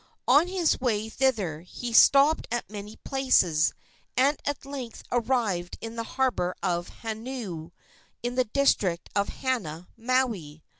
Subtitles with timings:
[0.27, 3.75] On his way thither he stopped at many places,
[4.17, 7.69] and at length arrived in the harbor of Haneoo,
[8.23, 10.63] in the district of Hana, Maui.